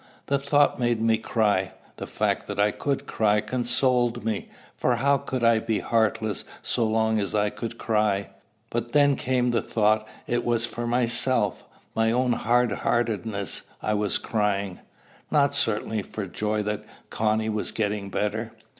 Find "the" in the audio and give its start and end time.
0.25-0.39, 1.97-2.07, 9.51-9.61